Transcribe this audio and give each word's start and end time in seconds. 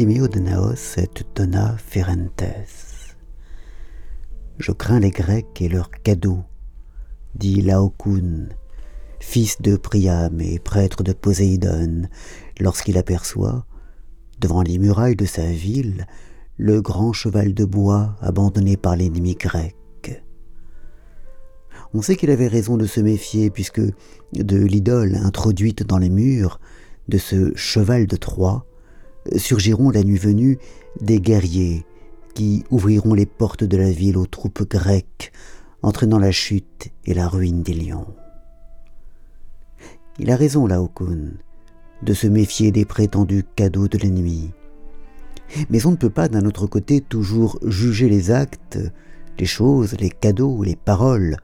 Et 0.00 0.06
ferentes. 1.76 2.44
Je 4.56 4.72
crains 4.72 4.98
les 4.98 5.10
Grecs 5.10 5.60
et 5.60 5.68
leurs 5.68 5.90
cadeaux, 5.90 6.42
dit 7.34 7.60
Laocoon, 7.60 8.48
fils 9.18 9.60
de 9.60 9.76
Priam 9.76 10.40
et 10.40 10.58
prêtre 10.58 11.02
de 11.02 11.12
Poséidon, 11.12 12.08
lorsqu'il 12.58 12.96
aperçoit, 12.96 13.66
devant 14.40 14.62
les 14.62 14.78
murailles 14.78 15.16
de 15.16 15.26
sa 15.26 15.44
ville, 15.44 16.06
le 16.56 16.80
grand 16.80 17.12
cheval 17.12 17.52
de 17.52 17.66
bois 17.66 18.16
abandonné 18.22 18.78
par 18.78 18.96
l'ennemi 18.96 19.34
grec. 19.34 19.76
On 21.92 22.00
sait 22.00 22.16
qu'il 22.16 22.30
avait 22.30 22.48
raison 22.48 22.78
de 22.78 22.86
se 22.86 23.02
méfier, 23.02 23.50
puisque 23.50 23.82
de 24.32 24.56
l'idole 24.56 25.16
introduite 25.16 25.82
dans 25.82 25.98
les 25.98 26.08
murs, 26.08 26.58
de 27.08 27.18
ce 27.18 27.54
cheval 27.54 28.06
de 28.06 28.16
Troie, 28.16 28.64
surgiront 29.36 29.90
la 29.90 30.02
nuit 30.02 30.18
venue 30.18 30.58
des 31.00 31.20
guerriers 31.20 31.84
qui 32.34 32.64
ouvriront 32.70 33.14
les 33.14 33.26
portes 33.26 33.64
de 33.64 33.76
la 33.76 33.90
ville 33.90 34.16
aux 34.16 34.26
troupes 34.26 34.68
grecques, 34.68 35.32
entraînant 35.82 36.18
la 36.18 36.30
chute 36.30 36.88
et 37.04 37.14
la 37.14 37.28
ruine 37.28 37.62
des 37.62 37.74
lions. 37.74 38.06
Il 40.18 40.30
a 40.30 40.36
raison, 40.36 40.66
Laocoon, 40.66 41.32
de 42.02 42.14
se 42.14 42.26
méfier 42.26 42.72
des 42.72 42.84
prétendus 42.84 43.44
cadeaux 43.56 43.88
de 43.88 43.98
l'ennemi. 43.98 44.50
Mais 45.68 45.84
on 45.86 45.90
ne 45.90 45.96
peut 45.96 46.10
pas, 46.10 46.28
d'un 46.28 46.44
autre 46.44 46.66
côté, 46.66 47.00
toujours 47.00 47.58
juger 47.66 48.08
les 48.08 48.30
actes, 48.30 48.78
les 49.38 49.46
choses, 49.46 49.94
les 49.98 50.10
cadeaux, 50.10 50.62
les 50.62 50.76
paroles, 50.76 51.36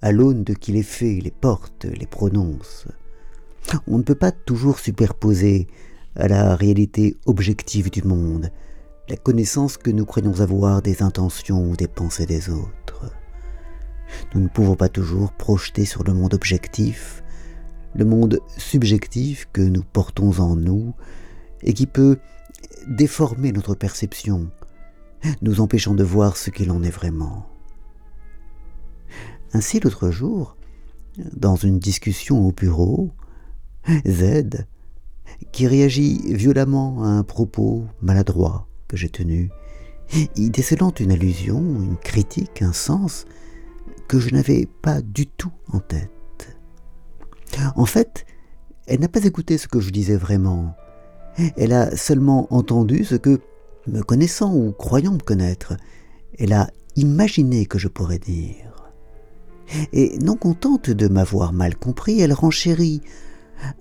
à 0.00 0.12
l'aune 0.12 0.44
de 0.44 0.54
qui 0.54 0.72
les 0.72 0.82
fait, 0.82 1.20
les 1.20 1.30
porte, 1.30 1.84
les 1.84 2.06
prononce. 2.06 2.86
On 3.86 3.98
ne 3.98 4.02
peut 4.02 4.14
pas 4.14 4.32
toujours 4.32 4.78
superposer 4.78 5.66
à 6.16 6.28
la 6.28 6.56
réalité 6.56 7.16
objective 7.26 7.90
du 7.90 8.02
monde 8.02 8.50
la 9.08 9.16
connaissance 9.16 9.76
que 9.76 9.90
nous 9.90 10.06
croyons 10.06 10.40
avoir 10.40 10.80
des 10.80 11.02
intentions 11.02 11.68
ou 11.68 11.76
des 11.76 11.88
pensées 11.88 12.26
des 12.26 12.50
autres. 12.50 13.12
Nous 14.34 14.40
ne 14.40 14.48
pouvons 14.48 14.76
pas 14.76 14.88
toujours 14.88 15.32
projeter 15.32 15.84
sur 15.84 16.04
le 16.04 16.14
monde 16.14 16.34
objectif 16.34 17.22
le 17.94 18.04
monde 18.04 18.40
subjectif 18.56 19.48
que 19.52 19.60
nous 19.60 19.82
portons 19.82 20.40
en 20.40 20.56
nous 20.56 20.94
et 21.62 21.74
qui 21.74 21.86
peut 21.86 22.18
déformer 22.88 23.52
notre 23.52 23.74
perception, 23.74 24.50
nous 25.42 25.60
empêchant 25.60 25.94
de 25.94 26.04
voir 26.04 26.36
ce 26.36 26.50
qu'il 26.50 26.70
en 26.70 26.82
est 26.82 26.90
vraiment. 26.90 27.46
Ainsi, 29.52 29.78
l'autre 29.80 30.10
jour, 30.10 30.56
dans 31.34 31.56
une 31.56 31.78
discussion 31.78 32.46
au 32.46 32.52
bureau, 32.52 33.12
Z, 34.06 34.64
qui 35.52 35.66
réagit 35.66 36.34
violemment 36.34 37.04
à 37.04 37.08
un 37.08 37.22
propos 37.22 37.84
maladroit 38.00 38.66
que 38.88 38.96
j'ai 38.96 39.08
tenu, 39.08 39.50
y 40.36 40.50
décelant 40.50 40.92
une 41.00 41.12
allusion, 41.12 41.58
une 41.58 41.96
critique, 41.96 42.62
un 42.62 42.72
sens 42.72 43.24
que 44.08 44.20
je 44.20 44.30
n'avais 44.34 44.68
pas 44.82 45.00
du 45.00 45.26
tout 45.26 45.52
en 45.72 45.80
tête. 45.80 46.10
En 47.76 47.86
fait, 47.86 48.26
elle 48.86 49.00
n'a 49.00 49.08
pas 49.08 49.24
écouté 49.24 49.58
ce 49.58 49.68
que 49.68 49.80
je 49.80 49.90
disais 49.90 50.16
vraiment. 50.16 50.74
Elle 51.56 51.72
a 51.72 51.96
seulement 51.96 52.52
entendu 52.52 53.04
ce 53.04 53.14
que, 53.14 53.40
me 53.86 54.02
connaissant 54.02 54.54
ou 54.54 54.72
croyant 54.72 55.12
me 55.12 55.18
connaître, 55.18 55.74
elle 56.38 56.52
a 56.52 56.70
imaginé 56.96 57.66
que 57.66 57.78
je 57.78 57.88
pourrais 57.88 58.18
dire. 58.18 58.92
Et 59.92 60.18
non 60.18 60.36
contente 60.36 60.90
de 60.90 61.08
m'avoir 61.08 61.52
mal 61.52 61.76
compris, 61.76 62.20
elle 62.20 62.34
renchérit, 62.34 63.00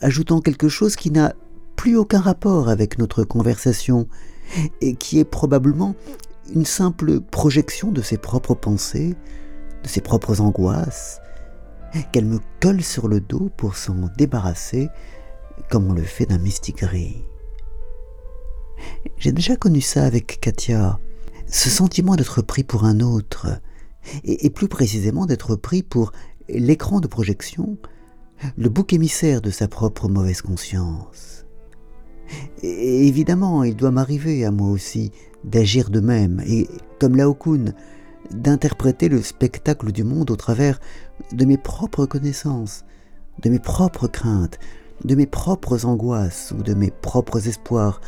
ajoutant 0.01 0.41
quelque 0.41 0.69
chose 0.69 0.95
qui 0.95 1.11
n'a 1.11 1.33
plus 1.75 1.97
aucun 1.97 2.19
rapport 2.19 2.69
avec 2.69 2.99
notre 2.99 3.23
conversation 3.23 4.07
et 4.81 4.95
qui 4.95 5.19
est 5.19 5.25
probablement 5.25 5.95
une 6.53 6.65
simple 6.65 7.21
projection 7.21 7.91
de 7.91 8.01
ses 8.01 8.17
propres 8.17 8.55
pensées, 8.55 9.15
de 9.83 9.87
ses 9.87 10.01
propres 10.01 10.41
angoisses, 10.41 11.19
qu'elle 12.11 12.25
me 12.25 12.39
colle 12.59 12.81
sur 12.81 13.07
le 13.07 13.19
dos 13.19 13.49
pour 13.57 13.75
s'en 13.75 14.09
débarrasser 14.17 14.89
comme 15.69 15.89
on 15.89 15.93
le 15.93 16.03
fait 16.03 16.25
d'un 16.25 16.37
mistigris. 16.37 17.23
J'ai 19.17 19.31
déjà 19.31 19.55
connu 19.55 19.81
ça 19.81 20.03
avec 20.03 20.39
Katia, 20.41 20.99
ce 21.47 21.69
sentiment 21.69 22.15
d'être 22.15 22.41
pris 22.41 22.63
pour 22.63 22.85
un 22.85 22.99
autre, 22.99 23.47
et, 24.23 24.49
plus 24.49 24.67
précisément 24.67 25.25
d'être 25.25 25.55
pris 25.55 25.83
pour 25.83 26.11
l'écran 26.49 26.99
de 26.99 27.07
projection, 27.07 27.77
le 28.57 28.69
bouc 28.69 28.93
émissaire 28.93 29.41
de 29.41 29.49
sa 29.49 29.67
propre 29.67 30.07
mauvaise 30.07 30.41
conscience. 30.41 31.45
Et 32.63 33.07
évidemment, 33.07 33.63
il 33.63 33.75
doit 33.75 33.91
m'arriver 33.91 34.45
à 34.45 34.51
moi 34.51 34.69
aussi 34.69 35.11
d'agir 35.43 35.89
de 35.89 35.99
même, 35.99 36.41
et 36.45 36.67
comme 36.99 37.15
Laokoun, 37.15 37.73
d'interpréter 38.31 39.09
le 39.09 39.21
spectacle 39.21 39.91
du 39.91 40.03
monde 40.03 40.31
au 40.31 40.35
travers 40.35 40.79
de 41.33 41.45
mes 41.45 41.57
propres 41.57 42.05
connaissances, 42.05 42.85
de 43.41 43.49
mes 43.49 43.59
propres 43.59 44.07
craintes, 44.07 44.59
de 45.03 45.15
mes 45.15 45.25
propres 45.25 45.85
angoisses 45.85 46.53
ou 46.57 46.61
de 46.61 46.73
mes 46.73 46.91
propres 46.91 47.47
espoirs, 47.47 47.99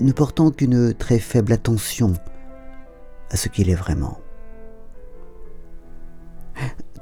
ne 0.00 0.12
portant 0.12 0.50
qu'une 0.50 0.94
très 0.94 1.18
faible 1.18 1.52
attention 1.52 2.14
à 3.30 3.36
ce 3.36 3.48
qu'il 3.48 3.70
est 3.70 3.74
vraiment. 3.74 4.18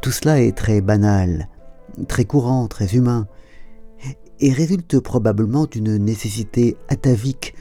Tout 0.03 0.11
cela 0.11 0.41
est 0.43 0.57
très 0.57 0.81
banal, 0.81 1.49
très 2.09 2.25
courant, 2.25 2.67
très 2.69 2.95
humain, 2.95 3.27
et 4.41 4.53
résulte 4.53 4.99
probablement 5.01 5.67
d'une 5.67 5.97
nécessité 5.97 6.77
atavique 6.89 7.55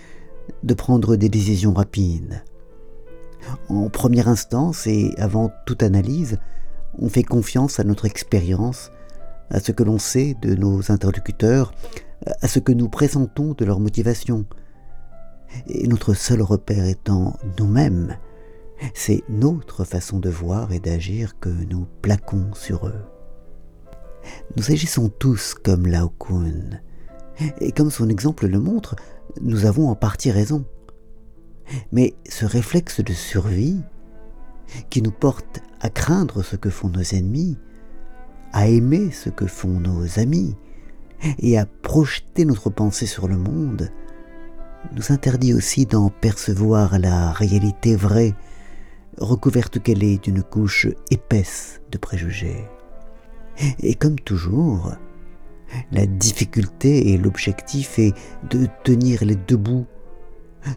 de 0.63 0.73
prendre 0.73 1.15
des 1.15 1.29
décisions 1.29 1.73
rapides. 1.73 2.43
En 3.69 3.89
première 3.89 4.27
instance 4.27 4.87
et 4.87 5.11
avant 5.17 5.51
toute 5.65 5.83
analyse, 5.83 6.39
on 6.97 7.09
fait 7.09 7.23
confiance 7.23 7.79
à 7.79 7.83
notre 7.83 8.05
expérience, 8.05 8.91
à 9.49 9.59
ce 9.59 9.71
que 9.71 9.83
l'on 9.83 9.99
sait 9.99 10.35
de 10.41 10.55
nos 10.55 10.91
interlocuteurs, 10.91 11.73
à 12.41 12.47
ce 12.47 12.59
que 12.59 12.71
nous 12.71 12.89
pressentons 12.89 13.53
de 13.53 13.65
leur 13.65 13.79
motivation. 13.79 14.45
Et 15.67 15.87
notre 15.87 16.13
seul 16.13 16.41
repère 16.41 16.85
étant 16.85 17.37
nous-mêmes, 17.59 18.17
c'est 18.93 19.23
notre 19.29 19.83
façon 19.83 20.19
de 20.19 20.29
voir 20.29 20.71
et 20.71 20.79
d'agir 20.79 21.39
que 21.39 21.49
nous 21.49 21.85
plaquons 22.01 22.53
sur 22.53 22.87
eux. 22.87 23.12
Nous 24.55 24.71
agissons 24.71 25.09
tous 25.09 25.53
comme 25.53 25.87
Lao 25.87 26.09
Kun, 26.09 26.79
et 27.59 27.71
comme 27.71 27.89
son 27.89 28.09
exemple 28.09 28.47
le 28.47 28.59
montre, 28.59 28.95
nous 29.41 29.65
avons 29.65 29.89
en 29.89 29.95
partie 29.95 30.31
raison. 30.31 30.65
Mais 31.91 32.13
ce 32.29 32.45
réflexe 32.45 33.01
de 33.01 33.13
survie, 33.13 33.81
qui 34.89 35.01
nous 35.01 35.11
porte 35.11 35.61
à 35.81 35.89
craindre 35.89 36.43
ce 36.43 36.55
que 36.55 36.69
font 36.69 36.89
nos 36.89 37.01
ennemis, 37.01 37.57
à 38.51 38.67
aimer 38.67 39.11
ce 39.11 39.29
que 39.29 39.47
font 39.47 39.79
nos 39.79 40.19
amis, 40.19 40.55
et 41.39 41.57
à 41.57 41.65
projeter 41.65 42.45
notre 42.45 42.69
pensée 42.69 43.05
sur 43.05 43.27
le 43.27 43.37
monde, 43.37 43.89
nous 44.91 45.11
interdit 45.11 45.53
aussi 45.53 45.85
d'en 45.85 46.09
percevoir 46.09 46.99
la 46.99 47.31
réalité 47.31 47.95
vraie, 47.95 48.35
recouverte 49.17 49.81
qu'elle 49.81 50.03
est 50.03 50.23
d'une 50.23 50.43
couche 50.43 50.87
épaisse 51.11 51.81
de 51.91 51.97
préjugés. 51.97 52.65
Et 53.79 53.95
comme 53.95 54.19
toujours, 54.19 54.93
la 55.91 56.05
difficulté 56.05 57.11
et 57.11 57.17
l'objectif 57.17 57.99
est 57.99 58.13
de 58.49 58.67
tenir 58.83 59.23
les 59.23 59.35
deux 59.35 59.57
bouts 59.57 59.85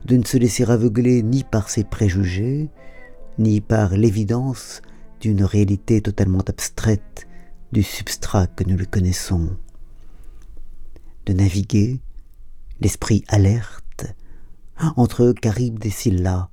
de 0.05 0.17
ne 0.17 0.25
se 0.25 0.37
laisser 0.37 0.65
aveugler 0.65 1.23
ni 1.23 1.45
par 1.45 1.69
ses 1.69 1.85
préjugés, 1.85 2.71
ni 3.39 3.61
par 3.61 3.97
l'évidence 3.97 4.83
d'une 5.21 5.45
réalité 5.45 6.01
totalement 6.01 6.43
abstraite 6.47 7.27
du 7.73 7.83
substrat 7.83 8.47
que 8.47 8.65
nous 8.65 8.77
le 8.77 8.87
connaissons, 8.87 9.57
de 11.27 11.33
naviguer, 11.33 12.01
l'esprit 12.81 13.25
alerte, 13.29 14.07
entre 14.97 15.35
Charybde 15.43 15.85
et 15.87 15.91
Scylla, 15.91 16.51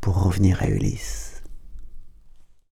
pour 0.00 0.22
revenir 0.22 0.62
à 0.62 0.68
Ulysse. 0.68 1.29